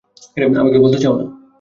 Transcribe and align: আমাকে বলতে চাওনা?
আমাকে 0.55 0.77
বলতে 0.79 0.97
চাওনা? 0.99 1.25